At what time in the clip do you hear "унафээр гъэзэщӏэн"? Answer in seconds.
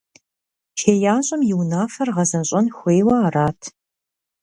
1.59-2.65